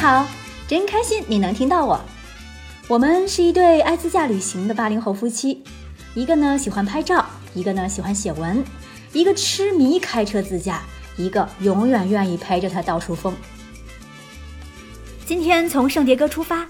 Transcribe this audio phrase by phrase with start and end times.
[0.00, 0.26] 好，
[0.66, 2.00] 真开心你能听到我。
[2.88, 5.62] 我们是一对爱自驾旅行的八零后夫妻，
[6.14, 8.64] 一个呢喜欢拍照，一个呢喜欢写文，
[9.12, 10.80] 一个痴迷开车自驾，
[11.18, 13.36] 一个永远愿意陪着他到处疯。
[15.26, 16.66] 今天从圣迭戈出发，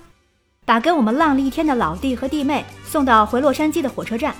[0.64, 4.34] 把跟我们浪了一天的老弟和弟妹送到回洛杉矶的火车站，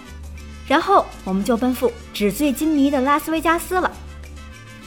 [0.66, 3.88] 然后我们就奔赴纸醉金迷的拉斯维加斯了。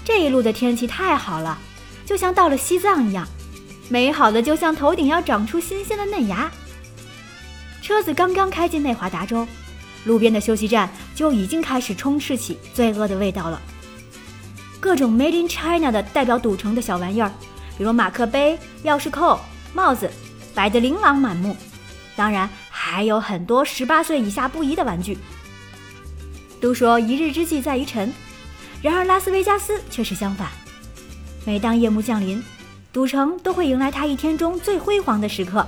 [0.03, 1.57] 这一路的天气太好了，
[2.05, 3.25] 就像到了西藏一样，
[3.93, 6.51] 美好的就像头顶要长出新鲜的嫩芽。
[7.79, 9.47] 车子刚刚开进内华达州，
[10.05, 13.61] 路边的休息站就已经开始充斥起罪恶的味道了。
[14.79, 17.31] 各种 Made in China 的代表赌城的小玩意儿，
[17.77, 19.39] 比如马克杯、钥匙扣、
[19.75, 20.09] 帽子，
[20.55, 21.55] 摆得琳琅满目。
[22.15, 25.19] 当然，还有很多十八岁以下不宜的玩具。
[26.59, 28.11] 都说一日之计在于晨，
[28.81, 30.49] 然而拉斯维加斯却是相反。
[31.45, 32.43] 每当夜幕降临，
[32.93, 35.67] 赌城都会迎来它一天中最辉煌的时刻。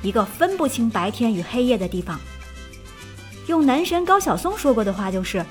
[0.00, 2.18] 一个分不清白天与黑夜的地方。
[3.46, 5.44] 用男神高晓松说过的话就是，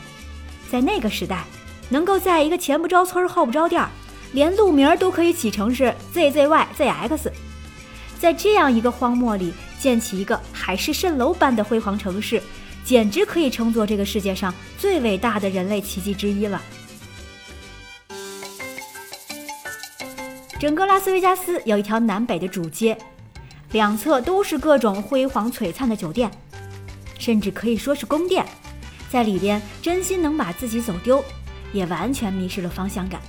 [0.72, 1.44] 在那个时代，
[1.90, 3.88] 能够在一个前不着村后不着店，
[4.32, 7.32] 连路名都可以起成是 ZZYZX，
[8.20, 12.42] 在这样一个荒漠里建起一个海市蜃楼般的辉煌城市，
[12.84, 16.60] 简直可以称作这个世界上最伟大的人类奇迹之一了。
[20.60, 22.98] 整个拉斯维加斯有一条南北的主街。
[23.74, 26.32] 两侧都是各种辉煌璀璨的酒店，
[27.20, 28.46] 甚至可以说是宫殿。
[29.10, 31.24] 在里边，真心能把自己走丢，
[31.74, 33.22] 也完全迷失了方向感。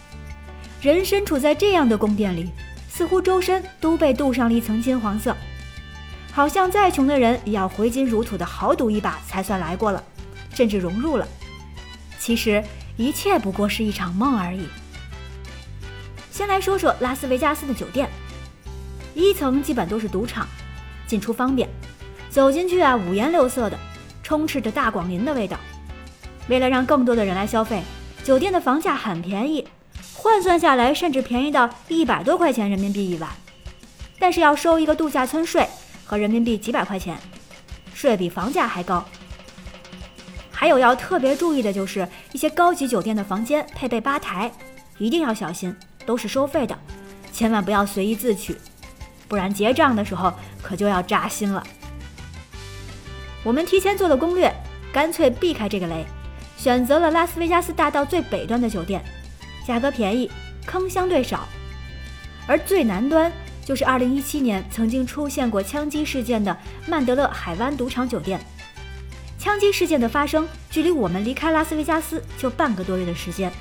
[0.80, 2.50] 人身处在这样的宫殿里，
[2.88, 5.36] 似乎周身都被镀上了一层金黄色，
[6.32, 10.02] 好像再穷的人也要挥金如土的豪赌一把才算来过了，
[10.54, 11.26] 甚至融入了。
[12.18, 12.62] 其实，
[12.96, 14.66] 一切不过是一场梦而已。
[16.38, 18.08] 先来说说拉斯维加斯的酒店。
[19.12, 20.46] 一层基本都是赌场，
[21.04, 21.68] 进出方便，
[22.30, 23.76] 走进去啊，五颜六色的，
[24.22, 25.58] 充斥着大广林的味道。
[26.46, 27.82] 为了让更多的人来消费，
[28.22, 29.66] 酒店的房价很便宜，
[30.14, 33.28] 换算下来甚至便宜到一百多块钱人民币一晚。
[34.20, 35.66] 但是要收一个度假村税，
[36.04, 37.18] 和人民币几百块钱，
[37.92, 39.04] 税比房价还高。
[40.52, 44.52] 还有要特别注意的就是一些高级酒店的房间配备吧台，
[44.98, 45.74] 一定要小心，
[46.08, 46.74] 都是收费的，
[47.34, 48.56] 千万不要随意自取。
[49.28, 50.32] 不然结账的时候
[50.62, 51.62] 可就要扎心了。
[53.44, 54.50] 我们提前做了攻略，
[54.90, 56.06] 干脆避开这个雷，
[56.56, 59.04] 选择了拉斯维加斯大道最北端的酒店，
[59.66, 60.30] 价格便宜，
[60.64, 61.46] 坑相对少。
[62.46, 63.30] 而最南端
[63.62, 68.40] 就是2017年曾经出现过枪击事件的曼德勒海湾赌场酒店。
[69.38, 73.52] 枪击事件的发生距离我们离开拉斯维加斯就半个多月的时间，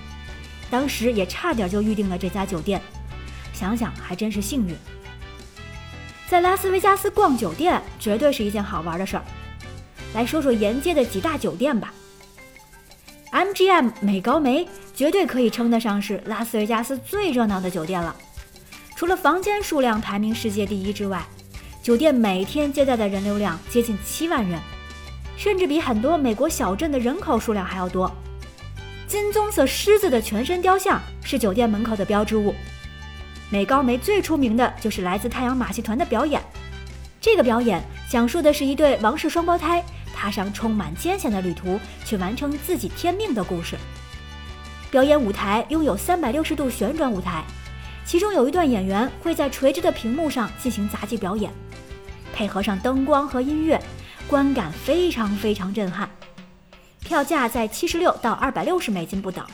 [0.69, 2.81] 当时也差点就预定了这家酒店，
[3.53, 4.75] 想想还真是幸运。
[6.27, 9.23] 在拉斯维加斯逛酒店绝对是一件好玩的事儿。
[10.13, 11.93] 来说说沿街的几大酒店吧。
[13.31, 18.15] MGM 美高梅绝对可以称得上是拉斯维加斯最热闹的酒店了。
[18.95, 21.23] 除了房间数量排名世界第一之外，
[21.83, 24.59] 酒店每天接待的人流量接近七万人，
[25.37, 28.11] 甚至比很多美国小镇的人口数量还要多。
[29.07, 32.53] 金棕色狮子的全身雕像是酒店门口的标志物。
[33.49, 36.41] 美高梅最出名的就是来自太阳马戏团的表演。
[37.21, 39.81] 这个表演讲述的是一对王室双胞胎
[40.13, 43.77] 踏上充满艰险的旅途，去完成自己天命的故事。
[44.91, 47.45] 表演舞台拥有三百六十度旋转舞台，
[48.05, 51.49] 其中有一段演员会在垂直的屏幕上进行杂技表演，
[52.33, 53.81] 配合上灯光和音乐，
[54.27, 56.09] 观感非常非常震撼。
[57.07, 59.45] 票价在七十六到二百六十美金不等。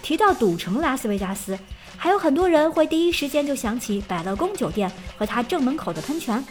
[0.00, 1.58] 提到赌城拉斯维加斯，
[1.96, 6.44] 还有很多人会第一时间就想起百乐宫酒店和它正门口的喷泉，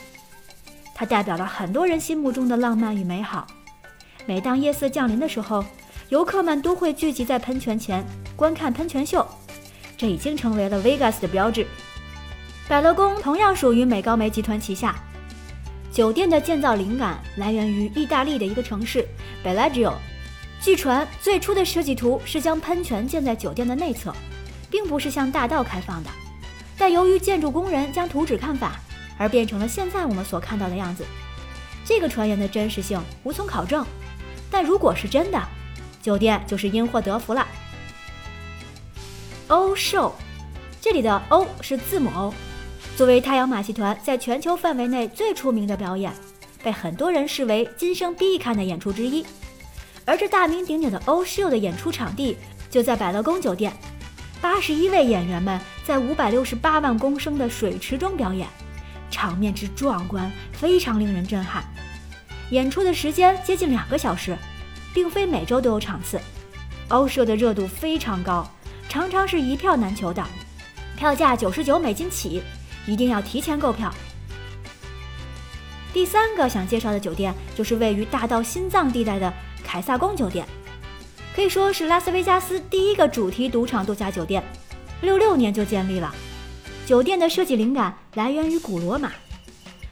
[0.94, 3.48] 它代表了很多人心目中的浪漫与美好。
[4.26, 5.64] 每当夜色降临的时候，
[6.10, 9.26] 游客们都会聚集在喷泉前观看喷泉秀，
[9.98, 11.66] 这已经成为了 Vegas 的标志。
[12.68, 14.96] 百乐宫同样属于美高梅集团旗下，
[15.92, 19.06] 酒店的建造灵感来源于意大利的一个城市
[19.44, 19.94] Bellagio。
[20.62, 24.14] 据传，最初的设计图是将喷泉建在酒店的内侧，
[24.70, 26.10] 并不是向大道开放的。
[26.78, 28.74] 但由于建筑工人将图纸看反，
[29.18, 31.06] 而变成了现在我们所看到的样子。
[31.84, 33.86] 这个传言的真实性无从考证，
[34.52, 35.42] 但如果是真的，
[36.04, 37.48] 酒店就是因祸得福了。
[39.48, 40.12] O Show，
[40.80, 42.34] 这里的 O 是字母 O，
[43.00, 46.12] 作为太阳马戏团在全球范围内最出名的表演，
[46.62, 49.26] 被很多人视为今生必看的演出之一。
[50.04, 52.36] 而这大名鼎鼎的欧秀的演出场地
[52.70, 53.72] 就在百乐宫酒店，
[54.42, 58.46] 八十一位演员们在五百六十八万公升的水池中表演，
[59.10, 61.64] 场面之壮观，非常令人震撼。
[62.50, 64.38] 演出的时间接近两个小时，
[64.94, 66.20] 并非每周都有场次。
[66.90, 68.46] 欧秀的热度非常高，
[68.90, 70.22] 常常是一票难求的，
[70.98, 72.44] 票价九十九美金起，
[72.86, 73.94] 一定要提前购票。
[75.92, 79.34] 第三个想介绍的酒店就是位于大道心脏地带的
[79.64, 80.46] 凯撒宫酒店。
[81.36, 84.44] 可以说是拉斯维加斯第一个主题赌场度假酒店，
[85.02, 86.14] 六六年就建立了。
[86.86, 89.12] 酒店的设计灵感来源于古罗马，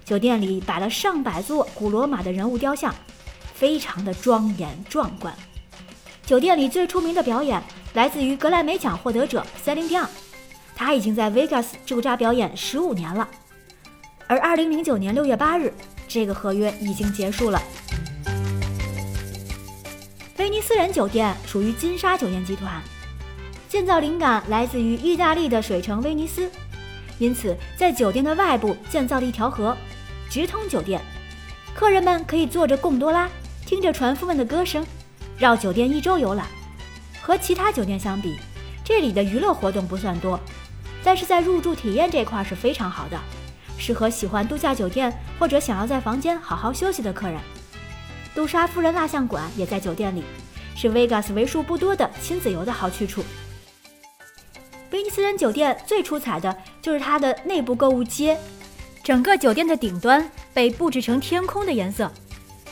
[0.03, 2.93] 酒店里摆了上百座古罗马的人物雕像，
[3.53, 5.33] 非常的庄严壮观。
[6.25, 7.63] 酒店里最出名的表演
[7.93, 10.07] 来自于格莱美奖获得者 Celine Dion，
[10.77, 13.27] 他已经在 Vegas 驻扎表演十五年了。
[14.27, 15.73] 而二零零九年六月八日，
[16.07, 17.59] 这个合约已经结束了。
[20.37, 22.79] 威尼斯人酒店属于金沙酒店集团，
[23.67, 26.49] 建造灵感来自于意大利的水城威尼斯，
[27.17, 29.75] 因此在酒店的外部建造了一条河，
[30.29, 31.01] 直通酒店。
[31.73, 33.27] 客人们可以坐着贡多拉，
[33.65, 34.85] 听着船夫们的歌声，
[35.39, 36.45] 绕酒店一周游览。
[37.21, 38.37] 和其他酒店相比，
[38.83, 40.39] 这里的娱乐活动不算多，
[41.07, 43.17] 但是在入住体验这块是非常好的，
[43.77, 47.39] 适合喜欢度假酒店或者想要在房间好好休息的客人。
[48.35, 50.21] 杜莎夫人蜡像馆也在酒店里，
[50.75, 53.23] 是 Vegas 为数不多的亲子游的好去处。
[54.91, 58.37] 威尼斯人酒店最出彩的就是它的内部购物街，
[59.01, 62.11] 整个酒店的顶端被布置成天空的颜色，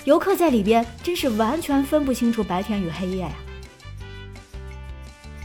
[0.03, 3.31] 游客在里边真是完全分不清楚白天与黑夜呀。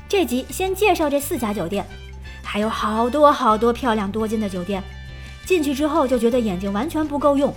[0.08, 1.86] 这集先介绍这四家酒店，
[2.52, 4.82] 还有好多好多漂亮多金的酒店，
[5.47, 7.55] 进去之后就觉得眼睛完全不够用，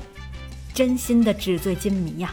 [0.72, 2.32] 真心的纸醉金迷呀。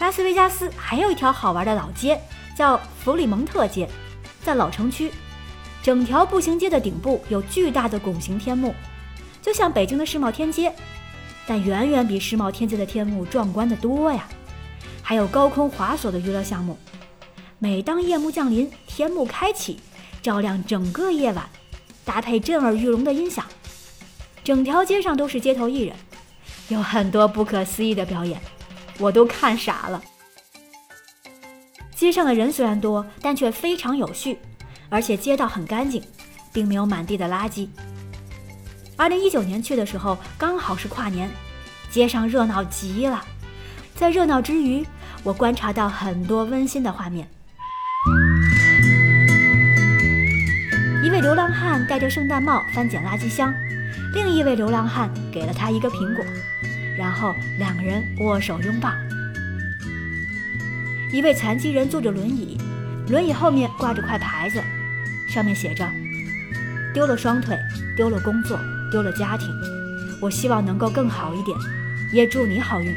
[0.00, 2.20] 拉斯维加斯还有一条好玩的老街，
[2.56, 3.88] 叫弗里蒙特街，
[4.42, 5.12] 在老城区。
[5.80, 8.74] 整条步行街的顶部有巨大的拱形天幕，
[9.40, 10.74] 就像北京的世贸天阶，
[11.46, 14.28] 但远远比世贸天阶的天幕壮观的多呀。
[15.02, 16.76] 还有高空滑索的娱乐项目，
[17.60, 19.78] 每当夜幕降临，天幕开启，
[20.22, 21.48] 照亮整个夜晚，
[22.04, 23.44] 搭配震耳欲聋的音响，
[24.44, 25.96] 整条街上都是街头艺人，
[26.68, 28.40] 有很多不可思议的表演。
[28.98, 30.02] 我都看傻了。
[31.94, 34.38] 街上的人虽然多，但却非常有序，
[34.88, 36.02] 而且街道很干净，
[36.52, 37.68] 并没有满地的垃圾。
[38.96, 41.30] 二零一九年去的时候，刚好是跨年，
[41.90, 43.24] 街上热闹极了。
[43.94, 44.86] 在热闹之余，
[45.22, 47.26] 我观察到很多温馨的画面。
[51.20, 53.52] 流浪汉戴着圣诞帽翻捡垃圾箱，
[54.14, 56.24] 另一位流浪汉给了他一个苹果。
[56.96, 58.90] 然后两个人握手拥抱。
[61.12, 62.56] 一位残疾人坐着轮椅，
[63.08, 64.62] 轮椅后面挂着块牌子，
[65.28, 65.86] 上面写着
[66.94, 67.58] ：“丢了双腿，
[67.96, 68.58] 丢了工作，
[68.90, 69.48] 丢了家庭，
[70.20, 71.56] 我希望能够更好一点，
[72.12, 72.94] 也祝你好运。”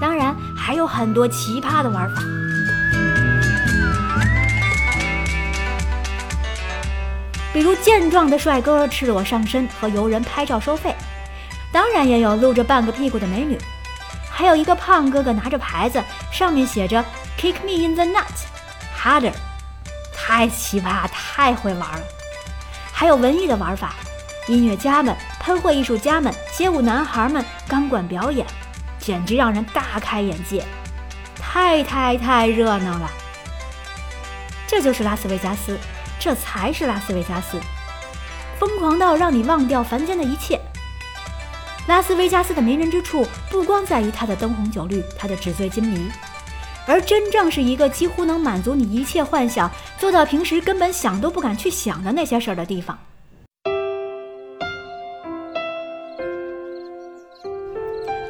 [0.00, 2.22] 当然还有很多奇葩的玩法，
[7.56, 10.94] 比如健壮的帅哥赤裸上身和游人拍照收费。
[11.72, 13.56] 当然也有露着半个屁股的美女，
[14.30, 17.02] 还有一个胖哥哥拿着牌子，上面写着
[17.38, 18.26] “Kick me in the nut
[18.94, 19.32] harder”，
[20.14, 22.02] 太奇葩，太会玩了。
[22.92, 23.94] 还有文艺的玩法，
[24.48, 28.46] 音乐家们、喷绘艺术家们、街舞男孩们、钢管表演，
[28.98, 30.62] 简直让人大开眼界，
[31.40, 33.10] 太太太热闹了。
[34.66, 35.78] 这就是拉斯维加斯，
[36.26, 37.56] 这才是拉斯维加斯，
[38.58, 40.60] 疯狂到让你忘掉凡间的一切。
[41.86, 46.10] 拉斯维加斯的迷人之处，不光在于它的灯红酒绿，它的纸醉金迷，
[46.84, 52.98] 而真正是一个几乎能满足你一切幻想，做到平时根本想都不敢去想的那些事儿的地方。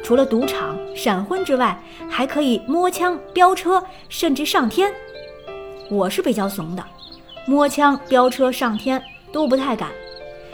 [0.03, 1.75] 除了赌场、闪婚之外，
[2.07, 4.93] 还可以摸枪、飙车，甚至上天。
[5.89, 6.85] 我是比较怂的，
[7.47, 9.01] 摸枪、飙车、上天
[9.31, 9.89] 都不太敢。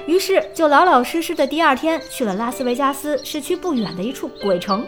[0.06, 4.86] 于是就老老实实的第二天去了拉斯维加斯市区不远的一处鬼城。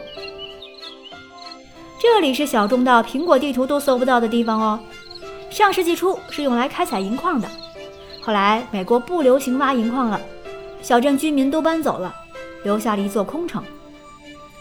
[2.00, 4.78] 这里是小众到苹果地图都搜不到的地方哦。
[5.50, 7.48] 上世纪初是用来开采银矿的，
[8.20, 10.20] 后来美国不流行挖银矿了，
[10.82, 12.14] 小镇居民都搬走了，
[12.62, 13.64] 留下了一座空城。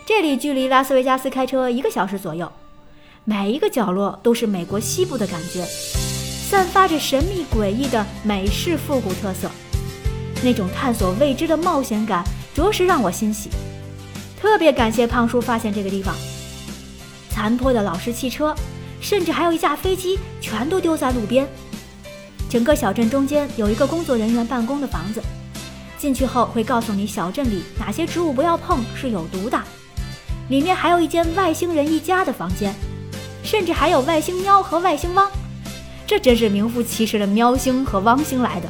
[0.06, 2.50] 这里距离拉斯维加斯开车一个小时左右，
[3.26, 5.66] 每一个角落都是美国西部的感觉，
[6.56, 9.52] 散发着神秘诡异的美式复古特色。
[10.42, 13.50] 那种探索未知的冒险感，着实让我欣喜。
[14.40, 16.16] 特别感谢胖叔发现这个地方。
[17.30, 18.56] 残破的老式汽车，
[19.02, 21.46] 甚至还有一架飞机全都丢在路边。
[22.50, 25.22] 整个小镇中间有一个工作人员办公的房子，
[25.98, 29.62] 进去后会告诉你小镇里哪些植物不要碰是有毒的。
[30.48, 32.74] 里面还有一间外星人一家的房间，
[33.44, 35.30] 甚至还有外星喵和外星汪。
[36.08, 38.70] 这真是名副其实的喵星和汪星来的。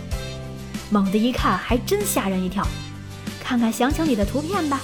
[0.89, 2.65] 猛地一看，还真吓人一跳。
[3.43, 4.81] 看看详情里的图片吧。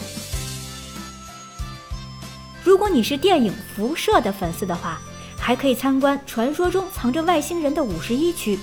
[2.64, 5.00] 如果你是电影《辐射》的粉丝的话，
[5.38, 8.60] 还可以参观传说中藏着外星人的五十一区、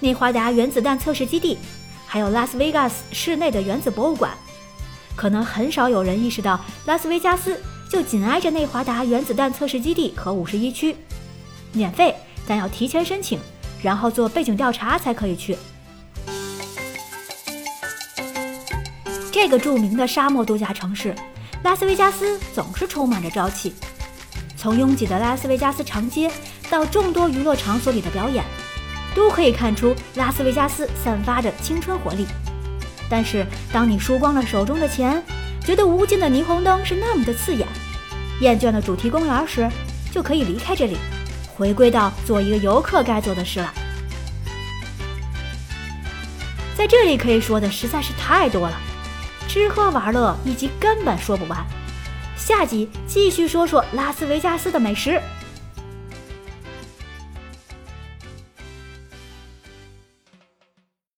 [0.00, 1.58] 内华达原子弹测试基地，
[2.06, 4.32] 还有拉斯维加斯市内的原子博物馆。
[5.16, 7.60] 可能很少有人意识到，拉斯维加斯
[7.90, 10.94] 就紧挨着内华达原子弹测试基地和五十一区，
[11.72, 12.14] 免费，
[12.48, 13.38] 但要提前申请，
[13.82, 15.56] 然后做背景调查才可以去。
[19.30, 21.14] 这个著名的沙漠度假城市
[21.62, 23.74] 拉斯维加斯总是充满着朝气。
[24.56, 26.28] 从拥挤的拉斯维加斯长街
[26.68, 28.42] 到众多娱乐场所里的表演，
[29.14, 32.26] 都可以看出拉斯维加斯散发着青春活力。
[33.08, 35.22] 但是，当你输光了手中的钱，
[35.64, 37.68] 觉得无尽的霓虹灯是那么的刺眼，
[38.40, 39.70] 厌倦了主题公园时，
[40.10, 40.96] 就可以离开这里，
[41.58, 43.74] 回归到做一个游客该做的事了。
[46.76, 48.80] 在这里可以说的实在是太多了。
[49.48, 51.66] 吃喝玩乐一集根本说不完，
[52.36, 55.20] 下集继续说说拉斯维加斯的美食。